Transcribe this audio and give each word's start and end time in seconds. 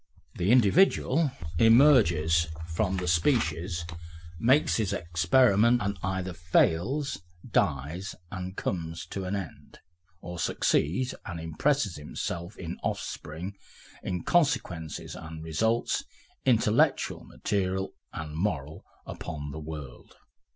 The 0.33 0.49
individual 0.51 1.29
emerges 1.59 2.47
from 2.65 2.97
the 2.97 3.07
species, 3.07 3.85
makes 4.39 4.77
his 4.77 4.93
experiment, 4.93 5.79
and 5.79 5.95
either 6.01 6.33
fails, 6.33 7.21
dies, 7.47 8.15
and 8.31 8.57
comes 8.57 9.05
to 9.11 9.25
an 9.25 9.35
end, 9.35 9.77
or 10.19 10.39
succeeds 10.39 11.13
and 11.23 11.39
impresses 11.39 11.97
himself 11.97 12.57
in 12.57 12.79
offspring, 12.81 13.53
in 14.01 14.23
consequences 14.23 15.13
and 15.13 15.43
results, 15.43 16.03
intellectual, 16.47 17.23
material 17.23 17.93
and 18.11 18.35
moral, 18.35 18.83
upon 19.05 19.51
the 19.51 19.59
world. 19.59 20.15